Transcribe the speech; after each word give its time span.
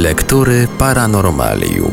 Lektury 0.00 0.68
Paranormalium. 0.78 1.92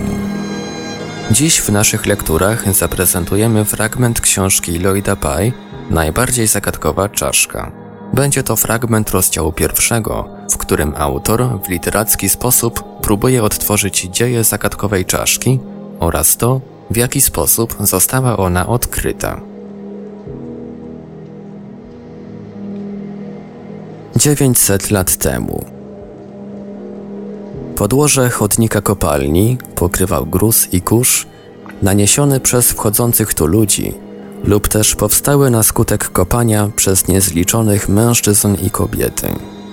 Dziś 1.32 1.62
w 1.62 1.70
naszych 1.70 2.06
lekturach 2.06 2.74
zaprezentujemy 2.74 3.66
fragment 3.66 4.22
książki 4.22 4.80
Lloyda 4.80 5.16
Pye 5.16 5.52
Najbardziej 5.90 6.48
zagadkowa 6.48 7.10
czaszka. 7.10 7.72
Będzie 8.14 8.44
to 8.44 8.56
fragment 8.56 9.10
rozdziału 9.10 9.52
pierwszego, 9.52 10.30
w 10.52 10.58
którym 10.58 10.94
autor 10.98 11.62
w 11.64 11.70
literacki 11.70 12.30
sposób 12.30 12.84
próbuje 13.02 13.44
odtworzyć 13.44 14.02
dzieje 14.02 14.44
zagadkowej 14.44 15.06
czaszki 15.06 15.60
oraz 16.00 16.38
to, 16.38 16.62
w 16.92 16.98
jaki 16.98 17.22
sposób 17.22 17.76
została 17.80 18.38
ona 18.38 18.68
odkryta. 18.68 19.42
900 24.16 24.92
lat 24.92 25.18
temu 25.18 25.77
Podłoże 27.78 28.30
chodnika 28.30 28.82
kopalni 28.82 29.58
pokrywał 29.76 30.26
gruz 30.26 30.74
i 30.74 30.82
kurz 30.82 31.28
naniesiony 31.82 32.40
przez 32.40 32.72
wchodzących 32.72 33.34
tu 33.34 33.48
ludzi 33.48 33.94
lub 34.44 34.68
też 34.68 34.96
powstały 34.96 35.50
na 35.50 35.64
skutek 35.64 36.10
kopania 36.12 36.70
przez 36.76 37.08
niezliczonych 37.08 37.90
mężczyzn 37.90 38.56
i 38.66 38.70
kobiety, 38.70 39.28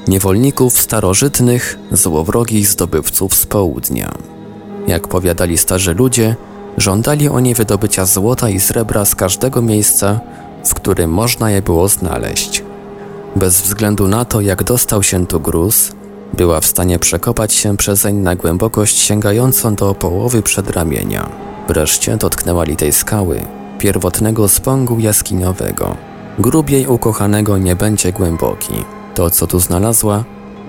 niewolników 0.09 0.81
starożytnych, 0.81 1.79
złowrogich 1.93 2.69
zdobywców 2.69 3.35
z 3.35 3.47
południa. 3.47 4.12
Jak 4.87 5.09
powiadali 5.09 5.59
starzy 5.59 5.95
ludzie, 5.95 6.37
żądali 6.79 7.29
oni 7.29 7.55
wydobycia 7.55 8.07
złota 8.07 8.48
i 8.48 8.61
srebra 8.61 9.05
z 9.05 9.15
każdego 9.15 9.62
miejsca, 9.62 10.21
w 10.65 10.75
którym 10.75 11.11
można 11.11 11.51
je 11.51 11.62
było 11.62 11.89
znaleźć. 11.89 12.65
Bez 13.37 13.61
względu 13.61 14.09
na 14.09 14.25
to, 14.25 14.41
jak 14.41 14.65
dostał 14.65 15.03
się 15.03 15.27
tu 15.27 15.41
gruz, 15.41 15.93
była 16.34 16.61
w 16.61 16.66
stanie 16.66 16.98
przekopać 16.98 17.52
się 17.52 17.77
przezeń 17.77 18.16
na 18.16 18.37
głębokość 18.37 18.98
sięgającą 18.98 19.75
do 19.75 19.95
połowy 19.95 20.42
przedramienia. 20.42 21.28
Wreszcie 21.69 22.17
dotknęła 22.17 22.64
litej 22.64 22.92
skały, 22.92 23.41
pierwotnego 23.78 24.48
spągu 24.48 24.98
jaskiniowego. 24.98 25.97
Grób 26.39 26.70
jej 26.70 26.86
ukochanego 26.86 27.59
nie 27.59 27.77
będzie 27.77 28.12
głęboki. 28.12 28.75
To, 29.14 29.31
co 29.31 29.47
tu 29.47 29.61
znalazła, 29.61 30.25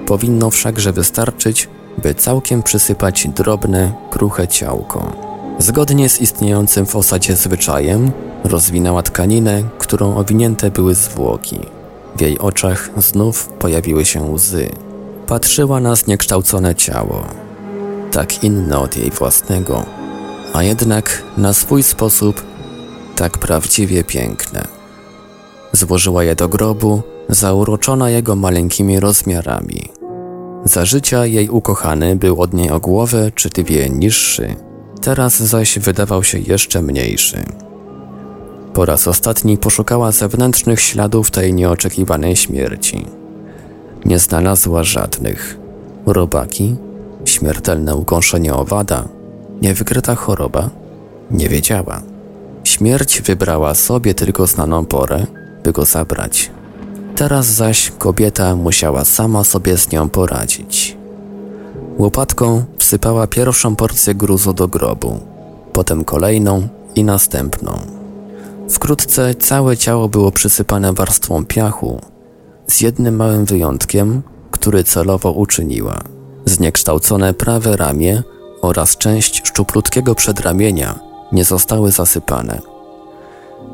powinno 0.06 0.50
wszakże 0.50 0.94
wystarczyć, 0.94 1.70
by 2.04 2.16
całkiem 2.16 2.64
przysypać 2.64 3.28
drobne, 3.28 3.94
kruche 4.12 4.48
ciałko. 4.48 5.12
Zgodnie 5.60 6.10
z 6.10 6.22
istniejącym 6.22 6.86
w 6.86 6.96
osadzie 6.96 7.36
zwyczajem, 7.36 8.12
rozwinęła 8.44 9.04
tkaninę, 9.04 9.64
którą 9.78 10.18
owinięte 10.18 10.72
były 10.72 10.96
zwłoki. 10.96 11.60
W 12.16 12.22
jej 12.22 12.40
oczach 12.40 12.90
znów 12.98 13.48
pojawiły 13.48 14.06
się 14.06 14.22
łzy. 14.22 14.70
Patrzyła 15.28 15.80
na 15.80 15.96
zniekształcone 15.96 16.76
ciało, 16.76 17.24
tak 18.12 18.44
inne 18.44 18.80
od 18.80 18.98
jej 18.98 19.12
własnego, 19.12 19.86
a 20.54 20.64
jednak 20.64 21.24
na 21.38 21.54
swój 21.54 21.84
sposób 21.84 22.44
tak 23.16 23.38
prawdziwie 23.38 24.04
piękne. 24.04 24.68
Złożyła 25.72 26.24
je 26.24 26.36
do 26.36 26.50
grobu, 26.50 27.02
zauroczona 27.30 28.10
jego 28.10 28.36
maleńkimi 28.36 29.00
rozmiarami. 29.00 29.90
Za 30.66 30.86
życia 30.86 31.26
jej 31.26 31.50
ukochany 31.50 32.16
był 32.16 32.42
od 32.42 32.54
niej 32.54 32.72
o 32.72 32.80
głowę 32.80 33.32
czy 33.36 33.50
dwie 33.50 33.90
niższy, 33.90 34.56
teraz 35.02 35.40
zaś 35.40 35.80
wydawał 35.80 36.24
się 36.24 36.40
jeszcze 36.40 36.82
mniejszy. 36.82 37.44
Po 38.74 38.86
raz 38.86 39.08
ostatni 39.08 39.58
poszukała 39.58 40.12
zewnętrznych 40.12 40.80
śladów 40.80 41.32
tej 41.32 41.54
nieoczekiwanej 41.54 42.36
śmierci. 42.36 43.06
Nie 44.06 44.20
znalazła 44.20 44.84
żadnych. 44.84 45.58
Robaki, 46.06 46.76
śmiertelne 47.26 47.96
ukąszenie 47.96 48.54
owada, 48.54 49.08
niewykryta 49.62 50.16
choroba, 50.16 50.70
nie 51.32 51.50
wiedziała. 51.50 52.02
Śmierć 52.64 53.22
wybrała 53.22 53.74
sobie 53.76 54.14
tylko 54.14 54.48
znaną 54.48 54.86
porę, 54.86 55.26
by 55.64 55.72
go 55.72 55.86
zabrać. 55.86 56.52
Teraz 57.16 57.46
zaś 57.46 57.92
kobieta 58.00 58.56
musiała 58.56 59.06
sama 59.06 59.44
sobie 59.44 59.78
z 59.78 59.92
nią 59.92 60.10
poradzić. 60.10 60.98
Łopatką 61.98 62.64
wsypała 62.78 63.28
pierwszą 63.28 63.76
porcję 63.76 64.16
gruzu 64.16 64.54
do 64.54 64.68
grobu, 64.68 65.20
potem 65.74 66.04
kolejną 66.04 66.68
i 66.96 67.04
następną. 67.04 67.80
Wkrótce 68.70 69.36
całe 69.36 69.78
ciało 69.78 70.10
było 70.10 70.32
przysypane 70.32 70.94
warstwą 70.94 71.46
piachu, 71.46 72.02
z 72.68 72.82
jednym 72.82 73.16
małym 73.16 73.46
wyjątkiem, 73.46 74.22
który 74.52 74.84
celowo 74.84 75.32
uczyniła. 75.32 76.02
Zniekształcone 76.46 77.34
prawe 77.34 77.78
ramię 77.78 78.24
oraz 78.62 78.98
część 78.98 79.48
szczuplutkiego 79.48 80.16
przedramienia 80.16 81.00
nie 81.32 81.44
zostały 81.44 81.92
zasypane. 81.92 82.62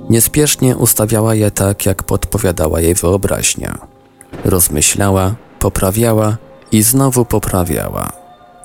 Niespiesznie 0.09 0.77
ustawiała 0.77 1.35
je 1.35 1.51
tak, 1.51 1.85
jak 1.85 2.03
podpowiadała 2.03 2.81
jej 2.81 2.95
wyobraźnia. 2.95 3.77
Rozmyślała, 4.45 5.35
poprawiała 5.59 6.37
i 6.71 6.81
znowu 6.83 7.25
poprawiała. 7.25 8.11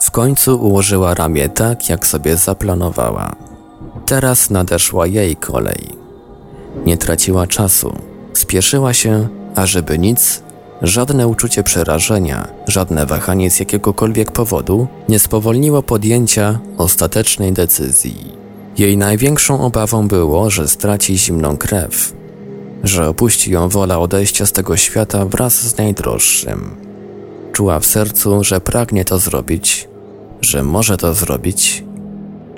W 0.00 0.10
końcu 0.10 0.60
ułożyła 0.66 1.14
ramię 1.14 1.48
tak, 1.48 1.88
jak 1.88 2.06
sobie 2.06 2.36
zaplanowała. 2.36 3.36
Teraz 4.06 4.50
nadeszła 4.50 5.06
jej 5.06 5.36
kolej. 5.36 5.88
Nie 6.86 6.98
traciła 6.98 7.46
czasu, 7.46 7.96
spieszyła 8.32 8.92
się, 8.92 9.28
ażeby 9.56 9.98
nic, 9.98 10.42
żadne 10.82 11.28
uczucie 11.28 11.62
przerażenia, 11.62 12.48
żadne 12.66 13.06
wahanie 13.06 13.50
z 13.50 13.60
jakiegokolwiek 13.60 14.32
powodu 14.32 14.86
nie 15.08 15.18
spowolniło 15.18 15.82
podjęcia 15.82 16.58
ostatecznej 16.78 17.52
decyzji. 17.52 18.32
Jej 18.78 18.96
największą 18.96 19.60
obawą 19.60 20.08
było, 20.08 20.50
że 20.50 20.68
straci 20.68 21.18
zimną 21.18 21.56
krew, 21.56 22.12
że 22.84 23.08
opuści 23.08 23.50
ją 23.52 23.68
wola 23.68 23.98
odejścia 23.98 24.46
z 24.46 24.52
tego 24.52 24.76
świata 24.76 25.26
wraz 25.26 25.54
z 25.54 25.76
najdroższym. 25.76 26.76
Czuła 27.52 27.80
w 27.80 27.86
sercu, 27.86 28.44
że 28.44 28.60
pragnie 28.60 29.04
to 29.04 29.18
zrobić, 29.18 29.88
że 30.40 30.62
może 30.62 30.96
to 30.96 31.14
zrobić, 31.14 31.84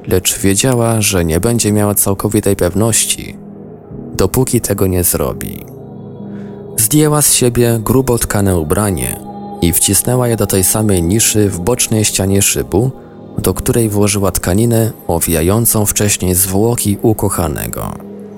lecz 0.07 0.39
wiedziała, 0.39 1.01
że 1.01 1.25
nie 1.25 1.41
będzie 1.41 1.73
miała 1.73 1.95
całkowitej 1.95 2.57
pewności, 2.57 3.39
dopóki 4.17 4.61
tego 4.61 4.87
nie 4.87 5.05
zrobi. 5.05 5.78
Zdjęła 6.89 7.23
z 7.23 7.35
siebie 7.35 7.81
grubo 7.85 8.19
tkane 8.19 8.59
ubranie 8.59 9.21
i 9.63 9.73
wcisnęła 9.73 10.29
je 10.29 10.37
do 10.37 10.47
tej 10.47 10.65
samej 10.65 11.03
niszy 11.03 11.51
w 11.51 11.61
bocznej 11.61 12.05
ścianie 12.05 12.43
szybu, 12.43 12.91
do 13.39 13.55
której 13.55 13.89
włożyła 13.89 14.33
tkaninę 14.33 14.93
owijającą 15.07 15.87
wcześniej 15.87 16.35
zwłoki 16.35 16.99
ukochanego. 17.03 17.93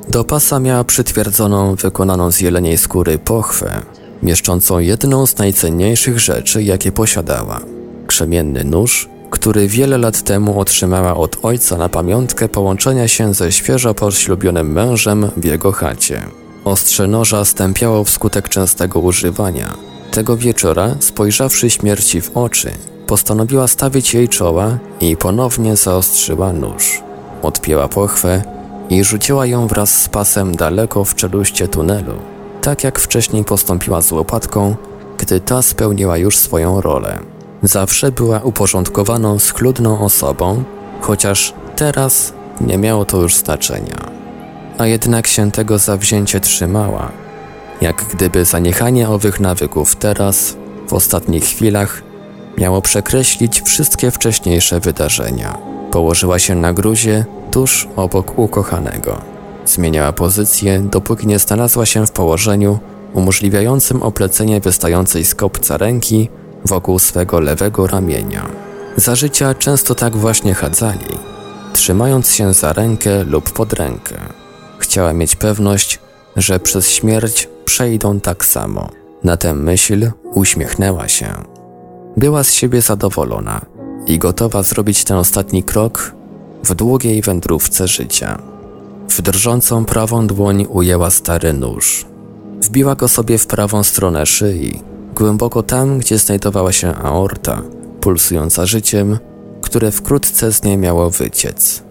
Do 0.09 0.25
pasa 0.25 0.61
miała 0.61 0.85
przytwierdzoną, 0.85 1.75
wykonaną 1.75 2.33
z 2.33 2.41
jeleniej 2.41 2.79
skóry 2.79 3.19
pochwę, 3.19 3.83
mieszczącą 4.23 4.79
jedną 4.79 5.27
z 5.27 5.39
najcenniejszych 5.39 6.21
rzeczy, 6.21 6.63
jakie 6.63 6.93
posiadała. 6.93 7.61
Krzemienny 8.07 8.65
nóż, 8.65 9.09
który 9.31 9.69
wiele 9.69 9.99
lat 9.99 10.23
temu 10.23 10.61
otrzymała 10.61 11.17
od 11.17 11.37
ojca 11.43 11.77
na 11.77 11.89
pamiątkę 11.89 12.49
połączenia 12.49 13.09
się 13.09 13.35
ze 13.35 13.53
świeżo 13.53 13.95
poślubionym 13.95 14.73
mężem 14.73 15.31
w 15.37 15.45
jego 15.45 15.73
chacie. 15.73 16.23
Ostrze 16.65 17.07
noża 17.07 17.45
stępiało 17.45 18.05
wskutek 18.05 18.49
częstego 18.49 19.01
używania. 19.01 19.75
Tego 20.11 20.37
wieczora, 20.37 20.97
spojrzawszy 21.01 21.71
śmierci 21.71 22.21
w 22.21 22.37
oczy, 22.37 22.71
postanowiła 23.07 23.69
stawić 23.69 24.15
jej 24.15 24.29
czoła 24.29 24.79
i 25.01 25.17
ponownie 25.17 25.77
zaostrzyła 25.77 26.53
nóż. 26.53 27.03
Odpięła 27.43 27.89
pochwę 27.89 28.43
i 28.91 29.05
rzuciła 29.05 29.47
ją 29.47 29.67
wraz 29.67 30.03
z 30.03 30.09
pasem 30.09 30.57
daleko 30.57 31.05
w 31.05 31.15
czeluście 31.15 31.69
tunelu, 31.69 32.15
tak 32.63 32.85
jak 32.85 32.99
wcześniej 32.99 33.45
postąpiła 33.45 34.03
z 34.03 34.13
łopatką, 34.13 34.77
gdy 35.19 35.41
ta 35.41 35.63
spełniła 35.63 36.19
już 36.19 36.39
swoją 36.39 36.81
rolę. 36.81 37.19
Zawsze 37.63 38.13
była 38.13 38.41
uporządkowaną, 38.41 39.39
schludną 39.39 40.01
osobą, 40.01 40.65
chociaż 41.01 41.55
teraz 41.77 42.33
nie 42.61 42.79
miało 42.79 43.05
to 43.05 43.23
już 43.23 43.37
znaczenia. 43.37 44.20
A 44.81 44.87
jednak 44.87 45.27
się 45.27 45.51
tego 45.51 45.79
zawzięcie 45.79 46.41
trzymała, 46.41 47.13
jak 47.81 48.05
gdyby 48.15 48.45
zaniechanie 48.45 49.09
owych 49.09 49.41
nawyków 49.41 49.97
teraz, 49.97 50.57
w 50.89 50.93
ostatnich 50.93 51.45
chwilach, 51.45 52.03
miało 52.59 52.83
przekreślić 52.83 53.63
wszystkie 53.63 54.11
wcześniejsze 54.11 54.81
wydarzenia. 54.81 55.59
Położyła 55.91 56.39
się 56.39 56.55
na 56.55 56.73
gruzie 56.73 57.25
tuż 57.51 57.89
obok 57.97 58.39
ukochanego. 58.39 59.21
Zmieniała 59.67 60.13
pozycję, 60.13 60.81
dopóki 60.81 61.27
nie 61.27 61.39
znalazła 61.39 61.87
się 61.87 62.07
w 62.07 62.11
położeniu 62.11 62.79
umożliwiającym 63.13 64.03
oplecenie 64.03 64.61
wystającej 64.61 65.25
z 65.25 65.35
kopca 65.35 65.77
ręki 65.77 66.29
wokół 66.65 66.99
swego 66.99 67.41
lewego 67.41 67.87
ramienia. 67.87 68.47
Za 68.97 69.17
życia 69.17 69.55
często 69.55 69.95
tak 69.95 70.17
właśnie 70.17 70.55
chadzali, 70.55 71.19
trzymając 71.73 72.31
się 72.31 72.55
za 72.55 72.73
rękę 72.73 73.25
lub 73.25 73.51
pod 73.51 73.73
rękę. 73.73 74.40
Chciała 74.91 75.13
mieć 75.13 75.37
pewność, 75.37 75.99
że 76.37 76.61
przez 76.61 76.91
śmierć 76.91 77.49
przejdą 77.65 78.21
tak 78.21 78.45
samo. 78.45 78.89
Na 79.25 79.37
tę 79.37 79.55
myśl 79.55 80.11
uśmiechnęła 80.35 81.09
się. 81.09 81.27
Była 82.17 82.45
z 82.45 82.53
siebie 82.53 82.83
zadowolona, 82.83 83.61
i 84.07 84.19
gotowa 84.19 84.63
zrobić 84.63 85.05
ten 85.05 85.17
ostatni 85.17 85.63
krok 85.63 86.15
w 86.65 86.75
długiej 86.75 87.23
wędrówce 87.23 87.89
życia. 87.89 88.43
W 89.09 89.23
drżącą 89.23 89.85
prawą 89.85 90.27
dłoń 90.27 90.67
ujęła 90.69 91.11
stary 91.11 91.53
nóż. 91.53 92.07
Wbiła 92.63 92.95
go 92.95 93.09
sobie 93.09 93.39
w 93.39 93.47
prawą 93.47 93.83
stronę 93.83 94.27
szyi, 94.27 94.83
głęboko 95.15 95.63
tam, 95.63 95.99
gdzie 95.99 96.19
znajdowała 96.19 96.73
się 96.73 96.95
aorta, 96.95 97.63
pulsująca 98.01 98.67
życiem, 98.67 99.19
które 99.63 99.91
wkrótce 99.91 100.53
z 100.53 100.63
niej 100.63 100.79
miało 100.79 101.11
wyciec. 101.11 101.83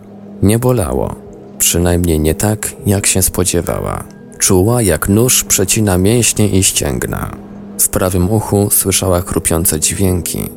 Nie 0.42 0.60
bolało, 0.60 1.29
przynajmniej 1.60 2.20
nie 2.20 2.36
tak, 2.36 2.76
jak 2.86 3.06
się 3.08 3.22
spodziewała. 3.22 4.04
Czuła, 4.38 4.82
jak 4.82 5.10
nóż 5.10 5.44
przecina 5.44 5.98
mięśnie 5.98 6.50
i 6.50 6.64
ścięgna. 6.64 7.32
W 7.80 7.90
prawym 7.90 8.32
uchu 8.32 8.70
słyszała 8.72 9.22
chrupiące 9.22 9.80
dźwięki. 9.80 10.50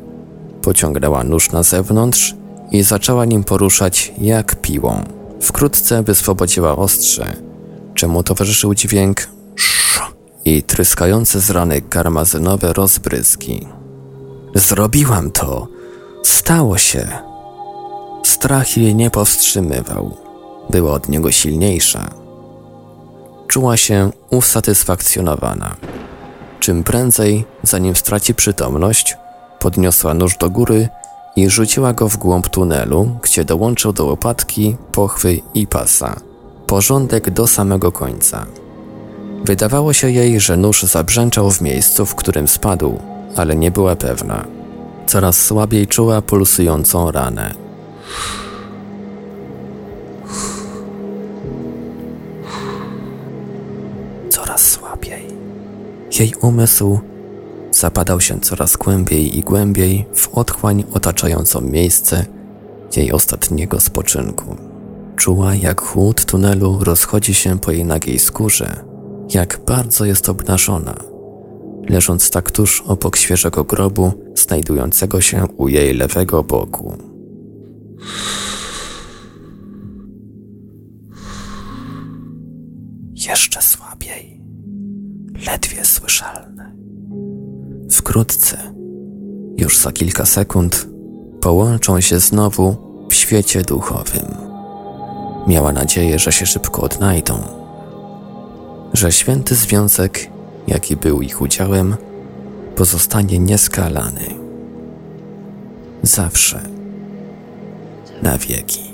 Pociągnęła 0.61 1.23
nóż 1.23 1.51
na 1.51 1.63
zewnątrz 1.63 2.35
i 2.71 2.83
zaczęła 2.83 3.25
nim 3.25 3.43
poruszać 3.43 4.13
jak 4.17 4.55
piłą. 4.55 5.03
Wkrótce 5.41 6.03
wyswobodziła 6.03 6.75
ostrze, 6.75 7.33
czemu 7.93 8.23
towarzyszył 8.23 8.73
dźwięk 8.73 9.27
i 10.45 10.63
tryskające 10.63 11.39
z 11.39 11.49
rany 11.49 11.81
karmazynowe 11.81 12.73
rozbryzgi. 12.73 13.67
Zrobiłam 14.55 15.31
to! 15.31 15.67
Stało 16.23 16.77
się! 16.77 17.07
Strach 18.23 18.77
jej 18.77 18.95
nie 18.95 19.09
powstrzymywał. 19.09 20.17
Była 20.69 20.91
od 20.91 21.09
niego 21.09 21.31
silniejsza. 21.31 22.09
Czuła 23.47 23.77
się 23.77 24.11
usatysfakcjonowana. 24.29 25.75
Czym 26.59 26.83
prędzej, 26.83 27.45
zanim 27.63 27.95
straci 27.95 28.35
przytomność, 28.35 29.17
podniosła 29.59 30.13
nóż 30.13 30.37
do 30.37 30.49
góry 30.49 30.89
i 31.35 31.49
rzuciła 31.49 31.93
go 31.93 32.09
w 32.09 32.17
głąb 32.17 32.49
tunelu, 32.49 33.19
gdzie 33.23 33.45
dołączył 33.45 33.93
do 33.93 34.05
łopatki, 34.05 34.75
pochwy 34.91 35.39
i 35.53 35.67
pasa. 35.67 36.15
Porządek 36.67 37.29
do 37.29 37.47
samego 37.47 37.91
końca. 37.91 38.45
Wydawało 39.45 39.93
się 39.93 40.11
jej, 40.11 40.39
że 40.39 40.57
nóż 40.57 40.83
zabrzęczał 40.83 41.51
w 41.51 41.61
miejscu, 41.61 42.05
w 42.05 42.15
którym 42.15 42.47
spadł, 42.47 42.99
ale 43.35 43.55
nie 43.55 43.71
była 43.71 43.95
pewna. 43.95 44.45
Coraz 45.07 45.45
słabiej 45.45 45.87
czuła 45.87 46.21
pulsującą 46.21 47.11
ranę. 47.11 47.53
Jej 56.19 56.33
umysł 56.41 56.99
zapadał 57.71 58.21
się 58.21 58.39
coraz 58.39 58.77
głębiej 58.77 59.37
i 59.37 59.41
głębiej 59.41 60.05
w 60.13 60.29
otchłań 60.29 60.83
otaczającą 60.93 61.61
miejsce 61.61 62.25
jej 62.95 63.11
ostatniego 63.11 63.79
spoczynku. 63.79 64.55
Czuła, 65.15 65.55
jak 65.55 65.81
chłód 65.81 66.25
tunelu 66.25 66.79
rozchodzi 66.83 67.33
się 67.33 67.59
po 67.59 67.71
jej 67.71 67.85
nagiej 67.85 68.19
skórze, 68.19 68.83
jak 69.33 69.59
bardzo 69.67 70.05
jest 70.05 70.29
obnażona, 70.29 70.95
leżąc 71.89 72.29
tak 72.29 72.51
tuż 72.51 72.81
obok 72.81 73.17
świeżego 73.17 73.63
grobu, 73.63 74.11
znajdującego 74.35 75.21
się 75.21 75.45
u 75.57 75.67
jej 75.67 75.93
lewego 75.93 76.43
boku. 76.43 76.97
Jeszcze 83.13 83.61
słabiej, 83.61 83.82
ledwie 85.45 85.85
słyszalne. 85.85 86.75
Wkrótce, 87.91 88.57
już 89.57 89.77
za 89.77 89.91
kilka 89.91 90.25
sekund, 90.25 90.87
połączą 91.41 92.01
się 92.01 92.19
znowu 92.19 92.75
w 93.09 93.13
świecie 93.13 93.61
duchowym. 93.61 94.25
Miała 95.47 95.71
nadzieję, 95.71 96.19
że 96.19 96.31
się 96.31 96.45
szybko 96.45 96.81
odnajdą, 96.81 97.37
że 98.93 99.11
święty 99.11 99.55
związek, 99.55 100.29
jaki 100.67 100.95
był 100.95 101.21
ich 101.21 101.41
udziałem, 101.41 101.95
pozostanie 102.75 103.39
nieskalany. 103.39 104.25
Zawsze, 106.03 106.61
na 108.21 108.37
wieki. 108.37 108.92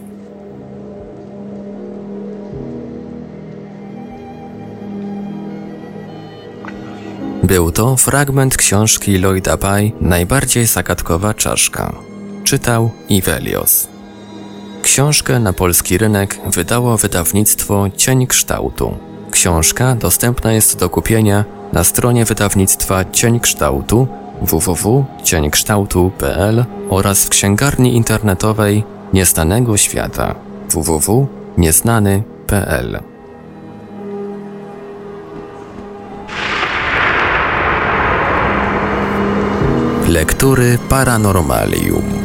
Był 7.50 7.72
to 7.72 7.98
fragment 7.98 8.58
książki 8.58 9.18
Lloyda 9.18 9.58
Pye 9.58 9.92
Najbardziej 10.02 10.66
zagadkowa 10.66 11.34
czaszka. 11.34 11.94
Czytał 12.44 12.92
Ivelios. 13.10 13.88
Książkę 14.82 15.40
na 15.40 15.54
polski 15.54 15.98
rynek 15.98 16.40
wydało 16.54 16.98
wydawnictwo 16.98 17.86
Cień 17.98 18.28
Kształtu. 18.28 18.98
Książka 19.32 19.96
dostępna 19.96 20.54
jest 20.54 20.80
do 20.80 20.90
kupienia 20.90 21.46
na 21.74 21.84
stronie 21.84 22.26
wydawnictwa 22.26 23.06
Cień 23.06 23.40
Kształtu 23.40 24.08
www.cieńkształtu.pl 24.42 26.66
oraz 26.90 27.26
w 27.26 27.30
księgarni 27.30 27.96
internetowej 27.96 28.84
Nieznanego 29.14 29.78
Świata 29.78 30.36
www.nieznany.pl. 30.70 33.09
Lektury 40.10 40.82
Paranormalium 40.90 42.19